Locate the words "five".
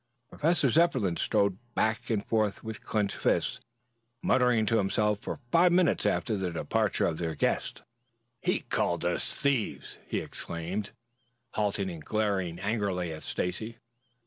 5.51-5.71